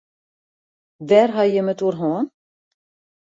[1.07, 2.25] Wêr ha jim it oer hân?